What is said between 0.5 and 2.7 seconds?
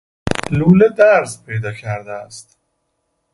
لوله درز پیدا کرده است.